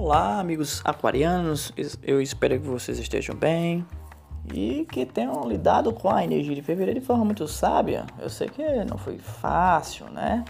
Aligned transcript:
Olá, 0.00 0.38
amigos 0.38 0.80
aquarianos. 0.84 1.72
Eu 2.04 2.22
espero 2.22 2.60
que 2.60 2.68
vocês 2.68 3.00
estejam 3.00 3.34
bem 3.34 3.84
e 4.54 4.86
que 4.88 5.04
tenham 5.04 5.44
lidado 5.46 5.92
com 5.92 6.08
a 6.08 6.22
energia 6.22 6.54
de 6.54 6.62
fevereiro 6.62 7.00
de 7.00 7.04
forma 7.04 7.24
muito 7.24 7.48
sábia. 7.48 8.06
Eu 8.16 8.30
sei 8.30 8.48
que 8.48 8.62
não 8.84 8.96
foi 8.96 9.18
fácil, 9.18 10.08
né? 10.08 10.44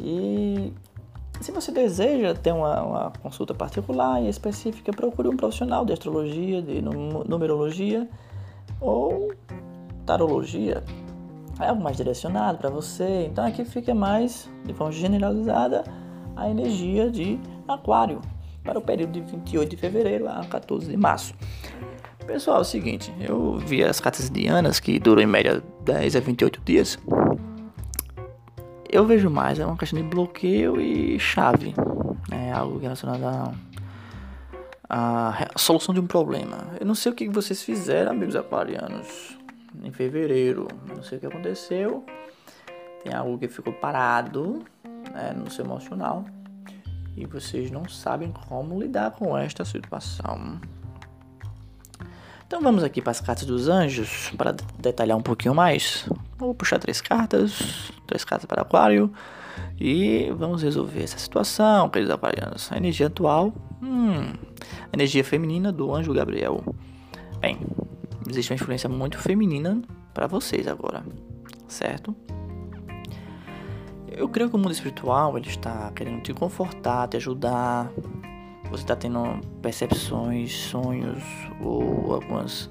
E 0.00 0.72
se 1.42 1.52
você 1.52 1.70
deseja 1.70 2.34
ter 2.34 2.52
uma, 2.52 2.82
uma 2.82 3.12
consulta 3.22 3.52
particular 3.52 4.22
e 4.22 4.30
específica, 4.30 4.92
procure 4.92 5.28
um 5.28 5.36
profissional 5.36 5.84
de 5.84 5.92
astrologia, 5.92 6.62
de 6.62 6.80
numerologia 6.80 8.08
ou 8.80 9.30
tarologia. 10.06 10.82
É 11.60 11.68
algo 11.68 11.82
mais 11.82 11.98
direcionado 11.98 12.56
para 12.56 12.70
você. 12.70 13.26
Então 13.26 13.44
aqui 13.44 13.62
fica 13.66 13.94
mais, 13.94 14.50
de 14.64 14.72
forma 14.72 14.90
generalizada, 14.90 15.84
a 16.34 16.48
energia 16.48 17.10
de 17.10 17.38
Aquário 17.68 18.22
para 18.68 18.78
o 18.78 18.82
período 18.82 19.12
de 19.12 19.20
28 19.22 19.70
de 19.70 19.76
fevereiro 19.78 20.28
a 20.28 20.44
14 20.44 20.90
de 20.90 20.96
março. 20.96 21.32
Pessoal, 22.26 22.58
é 22.58 22.60
o 22.60 22.64
seguinte, 22.64 23.10
eu 23.18 23.56
vi 23.56 23.82
as 23.82 23.98
cartas 23.98 24.28
dianas 24.28 24.78
que 24.78 24.98
duram 24.98 25.22
em 25.22 25.26
média 25.26 25.62
10 25.86 26.16
a 26.16 26.20
28 26.20 26.60
dias. 26.62 26.98
Eu 28.90 29.06
vejo 29.06 29.30
mais, 29.30 29.58
é 29.58 29.64
uma 29.64 29.76
questão 29.76 29.98
de 29.98 30.06
bloqueio 30.06 30.78
e 30.78 31.18
chave. 31.18 31.74
É 32.30 32.52
algo 32.52 32.78
relacionado 32.78 33.24
a, 33.24 33.54
a 35.54 35.58
solução 35.58 35.94
de 35.94 36.00
um 36.00 36.06
problema. 36.06 36.68
Eu 36.78 36.84
não 36.84 36.94
sei 36.94 37.12
o 37.12 37.14
que 37.14 37.26
vocês 37.30 37.62
fizeram, 37.62 38.12
amigos 38.12 38.36
aquarianos, 38.36 39.38
em 39.82 39.90
fevereiro. 39.90 40.68
Eu 40.90 40.96
não 40.96 41.02
sei 41.02 41.16
o 41.16 41.20
que 41.22 41.26
aconteceu. 41.26 42.04
Tem 43.02 43.14
algo 43.14 43.38
que 43.38 43.48
ficou 43.48 43.72
parado 43.72 44.62
né, 45.14 45.32
no 45.34 45.50
seu 45.50 45.64
emocional 45.64 46.26
e 47.18 47.26
vocês 47.26 47.70
não 47.70 47.88
sabem 47.88 48.32
como 48.48 48.80
lidar 48.80 49.10
com 49.10 49.36
esta 49.36 49.64
situação. 49.64 50.60
Então 52.46 52.62
vamos 52.62 52.82
aqui 52.82 53.02
para 53.02 53.10
as 53.10 53.20
cartas 53.20 53.44
dos 53.44 53.68
anjos 53.68 54.30
para 54.36 54.54
detalhar 54.78 55.18
um 55.18 55.22
pouquinho 55.22 55.54
mais. 55.54 56.08
Vou 56.38 56.54
puxar 56.54 56.78
três 56.78 57.00
cartas, 57.00 57.92
três 58.06 58.24
cartas 58.24 58.46
para 58.46 58.62
Aquário 58.62 59.12
e 59.78 60.32
vamos 60.38 60.62
resolver 60.62 61.02
essa 61.02 61.18
situação, 61.18 61.90
queridos 61.90 62.14
aquarianos. 62.14 62.70
A 62.72 62.76
energia 62.76 63.08
atual, 63.08 63.52
hum, 63.82 64.32
a 64.90 64.96
energia 64.96 65.22
feminina 65.24 65.70
do 65.70 65.94
anjo 65.94 66.14
Gabriel. 66.14 66.64
Bem, 67.40 67.58
existe 68.30 68.50
uma 68.52 68.56
influência 68.56 68.88
muito 68.88 69.18
feminina 69.18 69.82
para 70.14 70.26
vocês 70.26 70.66
agora, 70.66 71.04
certo? 71.66 72.16
Eu 74.18 74.28
creio 74.28 74.50
que 74.50 74.56
o 74.56 74.58
mundo 74.58 74.72
espiritual 74.72 75.38
ele 75.38 75.46
está 75.46 75.92
querendo 75.94 76.20
te 76.20 76.34
confortar, 76.34 77.06
te 77.06 77.16
ajudar. 77.16 77.88
Você 78.68 78.82
está 78.82 78.96
tendo 78.96 79.38
percepções, 79.62 80.52
sonhos 80.52 81.22
ou 81.62 82.14
algumas 82.14 82.68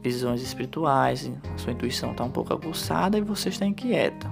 visões 0.00 0.40
espirituais. 0.40 1.28
A 1.52 1.58
sua 1.58 1.72
intuição 1.72 2.12
está 2.12 2.22
um 2.22 2.30
pouco 2.30 2.52
aguçada 2.52 3.18
e 3.18 3.20
você 3.20 3.48
está 3.48 3.66
inquieta. 3.66 4.30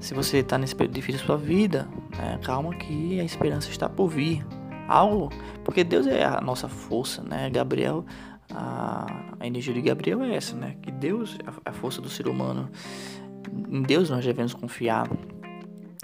Se 0.00 0.14
você 0.14 0.38
está 0.38 0.56
nesse 0.56 0.74
período 0.74 0.94
difícil 0.94 1.20
da 1.20 1.26
sua 1.26 1.36
vida, 1.36 1.86
né, 2.16 2.38
calma 2.42 2.74
que 2.74 3.20
a 3.20 3.24
esperança 3.24 3.68
está 3.68 3.90
por 3.90 4.08
vir. 4.08 4.46
Algo, 4.88 5.28
porque 5.62 5.84
Deus 5.84 6.06
é 6.06 6.24
a 6.24 6.40
nossa 6.40 6.68
força, 6.68 7.22
né? 7.22 7.50
Gabriel, 7.50 8.06
a, 8.50 9.24
energia 9.42 9.74
de 9.74 9.82
Gabriel 9.82 10.22
é 10.22 10.36
essa, 10.36 10.56
né? 10.56 10.76
Que 10.80 10.90
Deus 10.90 11.36
é 11.44 11.68
a 11.68 11.72
força 11.72 12.00
do 12.00 12.08
ser 12.08 12.28
humano 12.28 12.70
em 13.68 13.82
Deus 13.82 14.10
nós 14.10 14.24
devemos 14.24 14.54
confiar. 14.54 15.08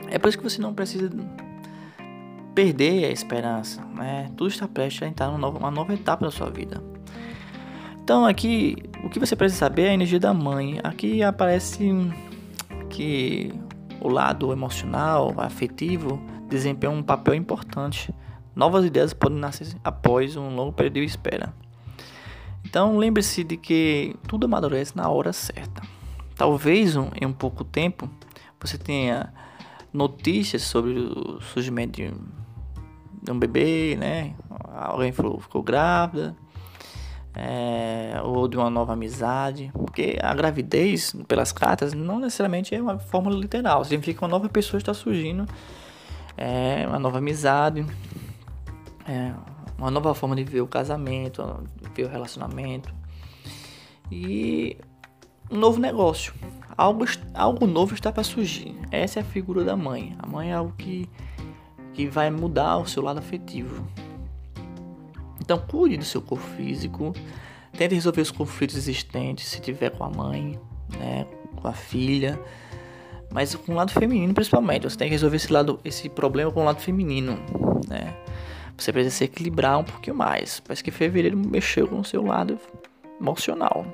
É 0.09 0.19
por 0.19 0.29
isso 0.29 0.39
que 0.39 0.45
você 0.45 0.61
não 0.61 0.75
precisa 0.75 1.11
perder 2.55 3.07
a 3.07 3.11
esperança, 3.11 3.83
né? 3.95 4.31
Tudo 4.37 4.49
está 4.49 4.69
prestes 4.69 5.03
a 5.03 5.07
entrar 5.07 5.27
numa 5.27 5.39
nova, 5.39 5.59
uma 5.59 5.71
nova 5.71 5.95
etapa 5.95 6.25
da 6.25 6.31
sua 6.31 6.51
vida. 6.51 6.83
Então 8.03 8.27
aqui, 8.27 8.77
o 9.05 9.09
que 9.09 9.19
você 9.19 9.37
precisa 9.37 9.61
saber 9.61 9.83
é 9.83 9.91
a 9.91 9.95
energia 9.95 10.19
da 10.19 10.35
mãe. 10.35 10.81
Aqui 10.83 11.23
aparece 11.23 11.89
que 12.91 13.53
o 14.01 14.09
lado 14.09 14.53
emocional, 14.53 15.33
afetivo, 15.39 16.21
desempenha 16.49 16.91
um 16.91 17.03
papel 17.03 17.35
importante. 17.35 18.13
Novas 18.55 18.85
ideias 18.85 19.15
podem 19.15 19.39
nascer 19.39 19.69
após 19.83 20.37
um 20.37 20.55
longo 20.55 20.73
período 20.73 20.95
de 20.95 21.05
espera. 21.05 21.55
Então 22.65 22.99
lembre-se 22.99 23.45
de 23.45 23.57
que 23.57 24.15
tudo 24.27 24.47
amadurece 24.47 24.97
na 24.97 25.09
hora 25.09 25.33
certa. 25.33 25.83
Talvez 26.43 26.97
um, 26.97 27.09
em 27.21 27.25
um 27.25 27.33
pouco 27.33 27.63
tempo 27.63 28.11
você 28.61 28.77
tenha 28.77 29.33
notícias 29.93 30.63
sobre 30.63 30.91
o 30.91 31.41
surgimento 31.41 32.03
de, 32.03 33.31
um 33.31 33.39
bebê, 33.39 33.95
né? 33.97 34.35
Alguém 34.75 35.13
ficou, 35.13 35.39
ficou 35.39 35.63
grávida, 35.63 36.35
é, 37.33 38.21
ou 38.25 38.49
de 38.49 38.57
uma 38.57 38.69
nova 38.69 38.95
amizade, 38.95 39.71
porque 39.73 40.19
a 40.21 40.35
gravidez, 40.35 41.15
pelas 41.29 41.53
cartas, 41.53 41.95
não 41.95 42.19
necessariamente 42.19 42.75
é 42.75 42.83
uma 42.83 42.99
fórmula 42.99 43.39
literal, 43.39 43.85
significa 43.85 44.19
que 44.19 44.25
uma 44.25 44.31
nova 44.31 44.49
pessoa 44.49 44.79
está 44.79 44.93
surgindo, 44.93 45.47
é, 46.37 46.85
uma 46.89 46.99
nova 46.99 47.19
amizade, 47.19 47.87
é, 49.07 49.33
uma 49.79 49.93
nova 49.93 50.13
forma 50.13 50.35
de 50.35 50.43
ver 50.43 50.61
o 50.61 50.67
casamento, 50.67 51.41
ver 51.95 52.07
o 52.07 52.09
relacionamento. 52.09 52.93
E 54.11 54.77
um 55.53 55.59
novo 55.59 55.79
negócio. 55.79 56.33
Algo, 56.77 57.05
algo 57.35 57.67
novo 57.67 57.95
está 57.95 58.11
para 58.11 58.25
surgir. 58.25 58.75
Essa 58.91 59.21
é 59.21 59.23
a 59.23 59.25
figura 59.25 59.63
da 59.63 59.77
mãe. 59.77 60.17
A 60.19 60.27
mãe 60.27 60.51
é 60.51 60.55
algo 60.55 60.73
que, 60.77 61.09
que 61.93 62.07
vai 62.07 62.31
mudar 62.31 62.79
o 62.79 62.87
seu 62.87 63.03
lado 63.03 63.19
afetivo. 63.19 63.87
Então 65.41 65.59
cuide 65.59 65.99
do 65.99 66.05
seu 66.05 66.23
corpo 66.23 66.45
físico. 66.57 67.13
Tente 67.77 67.95
resolver 67.95 68.23
os 68.23 68.31
conflitos 68.31 68.77
existentes 68.77 69.47
se 69.47 69.61
tiver 69.61 69.91
com 69.91 70.05
a 70.05 70.11
mãe, 70.11 70.59
né, 70.99 71.27
com 71.57 71.69
a 71.69 71.73
filha. 71.73 72.41
Mas 73.31 73.55
com 73.55 73.73
o 73.73 73.75
lado 73.75 73.93
feminino 73.93 74.33
principalmente. 74.33 74.85
Você 74.85 74.97
tem 74.97 75.09
que 75.09 75.13
resolver 75.13 75.37
esse, 75.37 75.53
lado, 75.53 75.79
esse 75.85 76.09
problema 76.09 76.51
com 76.51 76.63
o 76.63 76.65
lado 76.65 76.81
feminino. 76.81 77.39
Né? 77.87 78.15
Você 78.77 78.91
precisa 78.93 79.15
se 79.15 79.25
equilibrar 79.25 79.79
um 79.79 79.85
pouquinho 79.85 80.17
mais. 80.17 80.61
Parece 80.61 80.83
que 80.83 80.91
fevereiro 80.91 81.37
mexeu 81.37 81.87
com 81.87 82.01
o 82.01 82.05
seu 82.05 82.25
lado 82.25 82.59
emocional. 83.21 83.87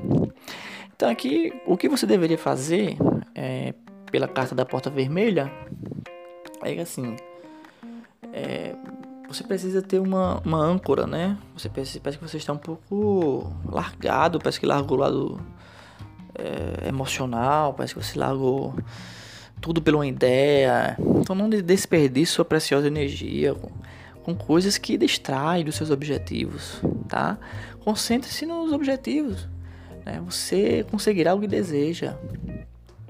Então 0.98 1.08
aqui 1.08 1.52
o 1.64 1.76
que 1.76 1.88
você 1.88 2.04
deveria 2.04 2.36
fazer 2.36 2.96
é, 3.32 3.72
pela 4.10 4.26
carta 4.26 4.52
da 4.52 4.64
porta 4.64 4.90
vermelha 4.90 5.48
é 6.60 6.80
assim 6.80 7.14
é, 8.32 8.74
você 9.28 9.44
precisa 9.44 9.80
ter 9.80 10.00
uma, 10.00 10.42
uma 10.44 10.58
âncora, 10.58 11.06
né? 11.06 11.38
Você 11.56 11.68
parece, 11.68 12.00
parece 12.00 12.18
que 12.18 12.28
você 12.28 12.36
está 12.36 12.52
um 12.52 12.58
pouco 12.58 13.48
largado, 13.70 14.40
parece 14.40 14.58
que 14.58 14.66
largou 14.66 14.98
o 14.98 15.00
lado 15.00 15.40
é, 16.34 16.88
emocional, 16.88 17.74
parece 17.74 17.94
que 17.94 18.02
você 18.02 18.18
largou 18.18 18.74
tudo 19.60 19.80
pela 19.80 19.98
uma 19.98 20.06
ideia. 20.06 20.96
Então 21.20 21.36
não 21.36 21.48
desperdice 21.48 22.32
sua 22.32 22.44
preciosa 22.44 22.88
energia 22.88 23.54
com, 23.54 23.70
com 24.24 24.34
coisas 24.34 24.76
que 24.76 24.98
distraem 24.98 25.64
dos 25.64 25.76
seus 25.76 25.92
objetivos, 25.92 26.82
tá? 27.06 27.38
Concentre-se 27.84 28.44
nos 28.44 28.72
objetivos 28.72 29.46
né, 30.08 30.22
você 30.24 30.86
conseguirá 30.90 31.34
o 31.34 31.40
que 31.40 31.46
deseja. 31.46 32.16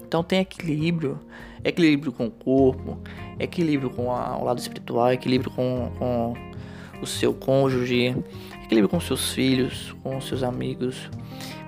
Então 0.05 0.21
tem 0.21 0.39
equilíbrio, 0.39 1.19
equilíbrio 1.63 2.11
com 2.11 2.27
o 2.27 2.31
corpo, 2.31 2.97
equilíbrio 3.39 3.89
com 3.89 4.11
a, 4.11 4.37
o 4.37 4.43
lado 4.43 4.59
espiritual, 4.59 5.13
equilíbrio 5.13 5.51
com, 5.51 5.91
com 5.97 6.33
o 7.01 7.05
seu 7.05 7.33
cônjuge, 7.33 8.15
equilíbrio 8.63 8.89
com 8.89 8.99
seus 8.99 9.31
filhos, 9.31 9.95
com 10.03 10.19
seus 10.19 10.43
amigos, 10.43 11.09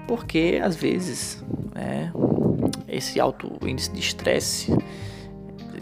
porque 0.08 0.59
às 0.62 0.75
vezes 0.75 1.44
né, 1.74 2.12
esse 2.88 3.19
alto 3.19 3.58
índice 3.66 3.92
de 3.92 4.00
estresse, 4.00 4.75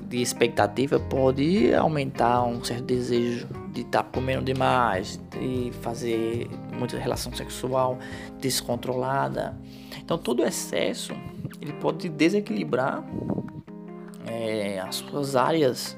de 0.07 0.22
expectativa 0.22 1.00
pode 1.00 1.74
aumentar 1.74 2.44
um 2.44 2.63
certo 2.63 2.84
desejo 2.84 3.48
de 3.72 3.81
estar 3.81 4.04
tá 4.04 4.10
comendo 4.12 4.44
demais, 4.44 5.19
de 5.31 5.72
fazer 5.81 6.50
muita 6.80 6.98
relação 6.98 7.34
sexual 7.34 8.00
descontrolada. 8.40 9.58
Então 9.98 10.18
todo 10.18 10.44
excesso 10.44 11.14
ele 11.62 11.74
pode 11.74 12.10
desequilibrar 12.10 13.04
é, 14.26 14.80
as 14.80 14.96
suas 14.96 15.36
áreas, 15.36 15.98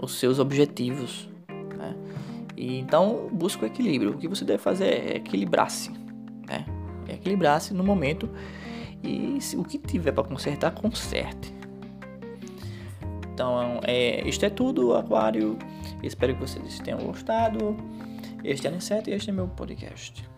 os 0.00 0.18
seus 0.18 0.38
objetivos. 0.38 1.28
Né? 1.48 1.94
E 2.56 2.78
então 2.78 3.28
busca 3.32 3.64
o 3.64 3.66
equilíbrio. 3.66 4.12
O 4.12 4.18
que 4.18 4.26
você 4.26 4.44
deve 4.44 4.62
fazer 4.62 4.86
é 4.86 5.16
equilibrar-se, 5.16 5.90
né? 6.46 6.64
É 7.06 7.14
equilibrar-se 7.14 7.74
no 7.74 7.84
momento 7.84 8.28
e 9.02 9.40
se, 9.40 9.56
o 9.56 9.62
que 9.62 9.78
tiver 9.78 10.12
para 10.12 10.24
consertar 10.24 10.70
conserte. 10.72 11.52
Então, 13.32 13.80
é, 13.82 14.26
isto 14.26 14.44
é 14.46 14.50
tudo, 14.50 14.94
Aquário. 14.94 15.58
Espero 16.02 16.34
que 16.34 16.40
vocês 16.40 16.78
tenham 16.78 17.00
gostado. 17.00 17.76
Este 18.44 18.66
é 18.66 18.70
o 18.70 18.78
7 18.78 19.08
e 19.08 19.14
este 19.14 19.30
é 19.30 19.32
meu 19.32 19.48
podcast. 19.48 20.33